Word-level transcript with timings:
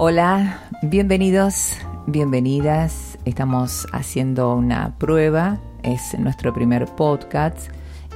Hola, 0.00 0.60
bienvenidos, 0.80 1.72
bienvenidas. 2.06 3.18
Estamos 3.24 3.84
haciendo 3.92 4.54
una 4.54 4.96
prueba, 4.96 5.58
es 5.82 6.16
nuestro 6.20 6.54
primer 6.54 6.86
podcast 6.86 7.58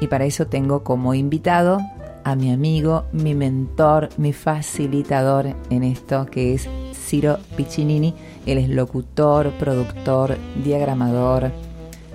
y 0.00 0.06
para 0.06 0.24
eso 0.24 0.46
tengo 0.46 0.84
como 0.84 1.12
invitado 1.12 1.80
a 2.22 2.36
mi 2.36 2.52
amigo, 2.52 3.06
mi 3.10 3.34
mentor, 3.34 4.10
mi 4.16 4.32
facilitador 4.32 5.56
en 5.70 5.82
esto 5.82 6.26
que 6.26 6.54
es 6.54 6.68
Ciro 6.94 7.40
Piccinini. 7.56 8.14
Él 8.46 8.58
es 8.58 8.68
locutor, 8.68 9.50
productor, 9.58 10.36
diagramador, 10.62 11.50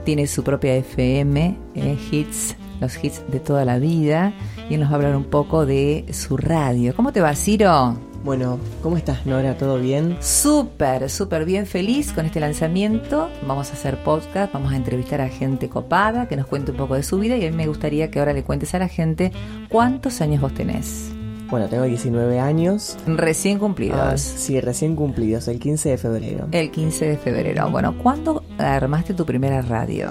tiene 0.06 0.28
su 0.28 0.46
propia 0.46 0.78
FM, 0.78 1.58
eh, 1.76 1.98
hits, 2.10 2.56
los 2.80 3.04
hits 3.04 3.22
de 3.30 3.42
toda 3.42 3.66
la 3.66 3.80
vida 3.80 4.32
y 4.70 4.76
él 4.76 4.80
nos 4.80 4.88
va 4.88 4.94
a 4.94 4.96
hablar 4.96 5.18
un 5.18 5.26
poco 5.26 5.66
de 5.66 6.06
su 6.14 6.38
radio. 6.38 6.96
¿Cómo 6.96 7.12
te 7.12 7.20
va, 7.20 7.36
Ciro? 7.36 8.07
Bueno, 8.28 8.59
¿cómo 8.84 8.98
estás, 8.98 9.25
Nora? 9.25 9.57
¿Todo 9.57 9.80
bien? 9.80 10.18
Súper, 10.20 11.10
súper 11.10 11.46
bien, 11.46 11.65
feliz 11.65 12.11
con 12.11 12.25
este 12.25 12.42
lanzamiento. 12.42 13.29
Vamos 13.47 13.69
a 13.69 13.74
hacer 13.74 14.04
podcast, 14.04 14.52
vamos 14.52 14.74
a 14.74 14.75
entrevistar 14.75 15.21
a 15.21 15.29
gente 15.29 15.69
copada 15.69 16.28
que 16.28 16.36
nos 16.36 16.46
cuente 16.46 16.71
un 16.71 16.78
poco 16.78 16.96
de 16.96 17.04
su 17.04 17.19
vida 17.19 17.38
y 17.38 17.46
a 17.46 17.50
mí 17.50 17.55
me 17.55 17.68
gustaría 17.68 18.11
que 18.11 18.19
ahora 18.19 18.33
le 18.33 18.43
cuentes 18.43 18.75
a 18.75 18.79
la 18.79 18.89
gente 18.89 19.32
cuántos 19.69 20.19
años 20.19 20.42
vos 20.42 20.54
tenés. 20.54 21.10
Bueno, 21.50 21.69
tengo 21.69 21.86
19 21.86 22.38
años. 22.42 22.97
Recién 23.07 23.60
cumplidos. 23.60 23.97
Ah, 23.97 24.18
sí, 24.18 24.60
recién 24.60 24.97
cumplidos, 24.97 25.47
el 25.47 25.57
15 25.57 25.88
de 25.88 25.97
febrero. 25.97 26.47
El 26.52 26.69
15 26.69 27.05
de 27.05 27.18
febrero. 27.18 27.69
Bueno, 27.69 27.97
¿cuándo 27.97 28.44
armaste 28.57 29.14
tu 29.14 29.25
primera 29.25 29.61
radio? 29.61 30.10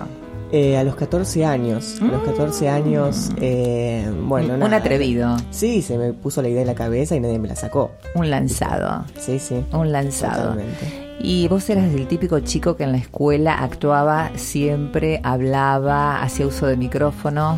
Eh, 0.53 0.77
a 0.77 0.85
los 0.85 0.95
14 0.95 1.45
años. 1.45 2.01
A 2.01 2.05
los 2.05 2.23
14 2.23 2.69
años, 2.69 3.31
eh, 3.41 4.09
bueno, 4.25 4.55
Un 4.55 4.61
nada. 4.61 4.77
atrevido. 4.77 5.37
Sí, 5.51 5.83
se 5.83 5.99
me 5.99 6.13
puso 6.13 6.41
la 6.43 6.49
idea 6.49 6.61
en 6.61 6.69
la 6.69 6.75
cabeza 6.75 7.17
y 7.17 7.21
nadie 7.21 7.39
me 7.39 7.49
la 7.49 7.57
sacó. 7.57 7.91
Un 8.15 8.31
lanzado. 8.31 9.05
Sí, 9.19 9.39
sí. 9.39 9.65
Un 9.73 9.91
lanzado. 9.91 10.51
Totalmente. 10.51 11.07
Y 11.19 11.49
vos 11.49 11.69
eras 11.71 11.93
el 11.95 12.07
típico 12.07 12.39
chico 12.41 12.77
que 12.77 12.85
en 12.85 12.93
la 12.93 12.99
escuela 12.99 13.55
actuaba 13.55 14.31
siempre, 14.37 15.21
hablaba, 15.25 16.23
hacía 16.23 16.47
uso 16.47 16.67
de 16.67 16.77
micrófono. 16.77 17.57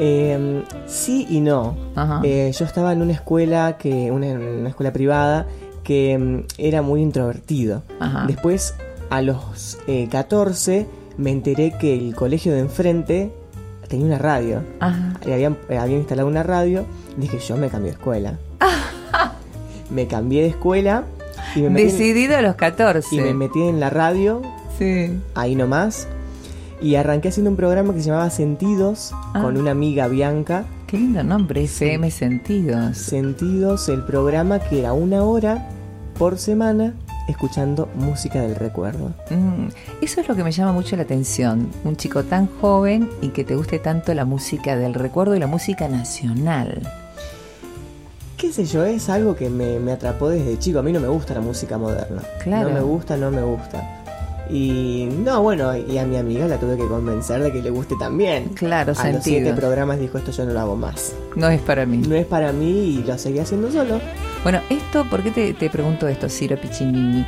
Eh, 0.00 0.64
sí 0.86 1.26
y 1.30 1.40
no. 1.40 1.76
Eh, 2.24 2.50
yo 2.52 2.64
estaba 2.64 2.92
en 2.92 3.02
una 3.02 3.12
escuela 3.12 3.76
que, 3.78 4.10
una, 4.10 4.26
una 4.32 4.68
escuela 4.70 4.92
privada 4.92 5.46
que 5.84 6.18
mm, 6.18 6.46
era 6.58 6.82
muy 6.82 7.02
introvertido. 7.02 7.82
Ajá. 8.00 8.24
Después, 8.26 8.74
a 9.10 9.22
los 9.22 9.78
eh, 9.86 10.08
14, 10.10 10.86
me 11.18 11.30
enteré 11.30 11.72
que 11.78 11.94
el 11.94 12.14
colegio 12.14 12.52
de 12.52 12.60
enfrente 12.60 13.32
tenía 13.88 14.06
una 14.06 14.18
radio. 14.18 14.62
Ajá. 14.80 15.14
Y 15.26 15.32
habían, 15.32 15.56
eh, 15.68 15.78
habían 15.78 15.98
instalado 16.00 16.28
una 16.28 16.42
radio. 16.42 16.84
Dije, 17.16 17.38
yo 17.38 17.56
me 17.56 17.68
cambié 17.68 17.90
de 17.92 17.96
escuela. 17.96 18.38
me 19.90 20.06
cambié 20.06 20.42
de 20.42 20.48
escuela 20.48 21.04
y 21.54 21.62
me, 21.62 21.70
metí 21.70 21.82
en, 21.82 21.88
Decidido 21.98 22.36
a 22.36 22.42
los 22.42 22.54
14. 22.56 23.14
y 23.14 23.20
me 23.20 23.34
metí 23.34 23.62
en 23.62 23.80
la 23.80 23.90
radio, 23.90 24.42
Sí. 24.78 25.12
ahí 25.34 25.54
nomás. 25.54 26.08
Y 26.82 26.96
arranqué 26.96 27.28
haciendo 27.28 27.50
un 27.50 27.56
programa 27.56 27.94
que 27.94 28.00
se 28.00 28.06
llamaba 28.10 28.28
Sentidos 28.30 29.10
Ah. 29.12 29.40
con 29.42 29.56
una 29.56 29.70
amiga 29.70 30.08
Bianca. 30.08 30.64
Qué 30.86 30.98
lindo 30.98 31.22
nombre, 31.22 31.64
FM 31.64 32.10
Sentidos. 32.10 32.98
Sentidos, 32.98 33.88
el 33.88 34.02
programa 34.04 34.58
que 34.58 34.80
era 34.80 34.92
una 34.92 35.22
hora 35.22 35.68
por 36.18 36.38
semana 36.38 36.94
escuchando 37.28 37.88
música 37.94 38.40
del 38.40 38.54
recuerdo. 38.54 39.12
Mm, 39.30 39.68
eso 40.02 40.20
es 40.20 40.28
lo 40.28 40.34
que 40.34 40.44
me 40.44 40.52
llama 40.52 40.72
mucho 40.72 40.96
la 40.96 41.02
atención. 41.02 41.70
Un 41.84 41.96
chico 41.96 42.24
tan 42.24 42.46
joven 42.60 43.10
y 43.20 43.28
que 43.28 43.44
te 43.44 43.56
guste 43.56 43.78
tanto 43.78 44.12
la 44.14 44.24
música 44.24 44.76
del 44.76 44.94
recuerdo 44.94 45.34
y 45.34 45.38
la 45.38 45.46
música 45.46 45.88
nacional. 45.88 46.82
qué 48.36 48.52
sé 48.52 48.66
yo, 48.66 48.84
es 48.84 49.08
algo 49.08 49.36
que 49.36 49.48
me, 49.48 49.78
me 49.78 49.92
atrapó 49.92 50.28
desde 50.28 50.58
chico. 50.58 50.78
A 50.78 50.82
mí 50.82 50.92
no 50.92 51.00
me 51.00 51.08
gusta 51.08 51.34
la 51.34 51.40
música 51.40 51.78
moderna. 51.78 52.22
Claro. 52.42 52.68
No 52.68 52.74
me 52.74 52.80
gusta, 52.82 53.16
no 53.16 53.30
me 53.30 53.42
gusta. 53.42 54.03
Y 54.50 55.08
no, 55.24 55.42
bueno, 55.42 55.76
y 55.76 55.96
a 55.98 56.04
mi 56.04 56.16
amiga 56.16 56.46
la 56.46 56.58
tuve 56.58 56.76
que 56.76 56.86
convencer 56.86 57.42
de 57.42 57.50
que 57.50 57.62
le 57.62 57.70
guste 57.70 57.94
también. 57.98 58.48
Claro, 58.50 58.92
a 58.96 59.10
los 59.10 59.22
siete 59.22 59.46
sentido. 59.46 59.56
programas 59.56 59.98
dijo 59.98 60.18
esto 60.18 60.30
yo 60.32 60.44
no 60.44 60.52
lo 60.52 60.60
hago 60.60 60.76
más. 60.76 61.14
No 61.34 61.48
es 61.48 61.60
para 61.62 61.86
mí. 61.86 61.98
No 61.98 62.14
es 62.14 62.26
para 62.26 62.52
mí 62.52 62.98
y 63.00 63.04
lo 63.04 63.16
seguí 63.16 63.38
haciendo 63.38 63.70
solo. 63.72 64.00
Bueno, 64.42 64.60
esto, 64.68 65.04
¿por 65.08 65.22
qué 65.22 65.30
te, 65.30 65.54
te 65.54 65.70
pregunto 65.70 66.06
esto, 66.08 66.28
Ciro 66.28 66.60
Piccinini? 66.60 67.24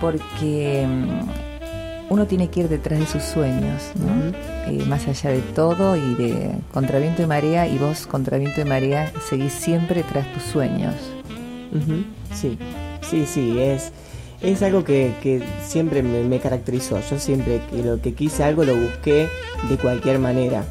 Porque 0.00 0.86
mm, 0.88 1.50
uno 2.10 2.26
tiene 2.26 2.48
que 2.48 2.60
ir 2.60 2.68
detrás 2.68 2.98
de 2.98 3.06
sus 3.06 3.22
sueños, 3.22 3.92
¿no? 3.96 4.36
Eh, 4.70 4.84
más 4.86 5.06
allá 5.08 5.30
de 5.30 5.40
todo 5.40 5.96
y 5.96 6.14
de 6.14 6.52
contraviento 6.72 7.22
y 7.22 7.26
marea, 7.26 7.66
y 7.66 7.78
vos, 7.78 8.06
contraviento 8.06 8.60
y 8.60 8.64
marea, 8.64 9.12
seguís 9.28 9.52
siempre 9.52 10.02
tras 10.02 10.32
tus 10.32 10.42
sueños. 10.42 10.94
Sí, 12.34 12.58
sí, 13.02 13.26
sí, 13.26 13.60
es, 13.60 13.92
es 14.42 14.62
algo 14.62 14.84
que, 14.84 15.12
que 15.22 15.42
siempre 15.66 16.02
me, 16.02 16.22
me 16.24 16.38
caracterizó. 16.38 16.98
Yo 17.10 17.18
siempre 17.18 17.60
que 17.70 17.82
lo 17.82 18.00
que 18.00 18.14
quise 18.14 18.42
algo 18.44 18.64
lo 18.64 18.74
busqué 18.74 19.28
de 19.68 19.76
cualquier 19.76 20.18
manera. 20.18 20.64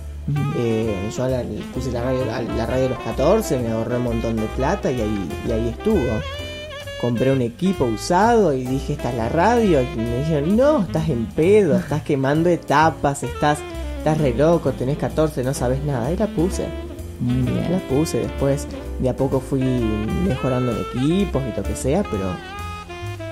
Eh, 0.58 1.10
yo 1.16 1.28
la- 1.28 1.44
puse 1.74 1.92
la 1.92 2.04
radio, 2.04 2.26
la, 2.26 2.66
radio 2.66 2.86
a 2.86 2.90
los 2.90 3.00
14, 3.00 3.60
me 3.60 3.72
ahorré 3.72 3.98
un 3.98 4.04
montón 4.04 4.36
de 4.36 4.46
plata 4.56 4.92
y 4.92 5.02
ahí, 5.02 5.30
y 5.48 5.52
ahí 5.52 5.70
estuvo. 5.70 5.98
Compré 7.02 7.32
un 7.32 7.42
equipo 7.42 7.86
usado 7.86 8.54
y 8.54 8.66
dije, 8.66 8.94
esta 8.94 9.10
es 9.12 9.16
la 9.16 9.30
radio. 9.30 9.82
Y 9.82 9.86
me 9.98 10.18
dijeron, 10.20 10.58
no, 10.58 10.82
estás 10.82 11.10
en 11.10 11.26
pedo, 11.28 11.78
estás 11.78 12.04
quemando 12.04 12.50
etapas, 12.50 13.24
estás, 13.24 13.60
estás 13.98 14.18
re 14.18 14.34
loco, 14.34 14.72
tenés 14.74 14.98
14, 14.98 15.44
no 15.44 15.54
sabes 15.54 15.84
nada. 15.84 16.12
Y 16.12 16.18
la 16.18 16.28
puse. 16.28 16.66
Muy 17.22 17.44
La 17.70 17.80
puse, 17.90 18.20
después 18.20 18.66
de 19.00 19.10
a 19.10 19.16
poco 19.16 19.40
fui 19.42 19.62
mejorando 19.62 20.72
en 20.72 20.78
equipos 20.80 21.42
y 21.44 21.58
lo 21.58 21.64
que 21.64 21.76
sea, 21.76 22.02
pero 22.04 22.24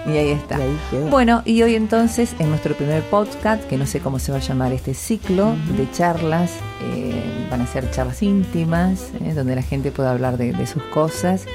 Y 0.08 0.18
ahí 0.18 0.30
está. 0.30 0.58
y 0.58 0.62
ahí 0.62 0.80
quedó. 0.90 1.08
Bueno, 1.10 1.42
y 1.46 1.62
hoy 1.64 1.76
entonces 1.76 2.36
en 2.40 2.50
nuestro 2.50 2.76
primer 2.76 3.04
podcast, 3.04 3.64
que 3.66 3.78
no 3.78 3.86
sé 3.86 4.00
cómo 4.00 4.20
se 4.20 4.32
va 4.32 4.38
a 4.38 4.42
llamar 4.42 4.74
este 4.74 4.94
ciclo 4.94 5.56
de 5.78 5.90
charlas, 5.92 6.54
eh, 6.94 7.48
van 7.52 7.62
a 7.62 7.68
ser 7.68 7.90
charlas 7.92 8.24
íntimas, 8.24 9.12
eh, 9.22 9.34
donde 9.34 9.56
la 9.56 9.64
gente 9.64 9.92
pueda 9.92 10.12
hablar 10.12 10.38
de, 10.38 10.54
de 10.54 10.68
sus 10.68 10.84
cosas 10.84 11.46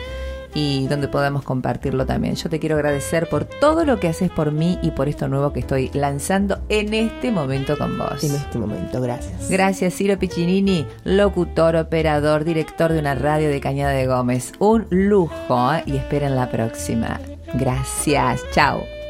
y 0.55 0.87
donde 0.89 1.09
podamos 1.09 1.43
compartirlo 1.45 2.07
también. 2.07 2.35
Yo 2.35 2.49
te 2.49 2.59
quiero 2.59 2.77
agradecer 2.77 3.29
por 3.29 3.45
todo 3.45 3.85
lo 3.85 3.99
que 3.99 4.09
haces 4.09 4.31
por 4.31 4.53
mí 4.53 4.79
y 4.83 4.91
por 4.91 5.09
esto 5.09 5.29
nuevo 5.29 5.53
que 5.53 5.61
estoy 5.61 5.91
lanzando 5.95 6.61
en 6.69 6.93
este 6.95 7.31
momento 7.31 7.77
con 7.79 7.99
vos. 7.99 8.23
en 8.23 8.35
este 8.35 8.59
momento, 8.59 9.01
gracias. 9.01 9.49
Gracias, 9.49 9.95
Ciro 9.95 10.19
Piccinini, 10.19 10.87
locutor, 11.05 11.77
operador, 11.77 12.45
director 12.45 12.93
de 12.93 12.99
una 12.99 13.15
radio 13.15 13.49
de 13.49 13.61
Cañada 13.61 13.93
de 13.93 14.07
Gómez. 14.07 14.53
Un 14.59 14.87
lujo 14.91 15.75
¿eh? 15.75 15.83
y 15.87 15.97
esperen 15.97 16.37
la 16.37 16.51
próxima. 16.51 17.19
Gracias, 17.55 18.43
chao. 18.53 19.02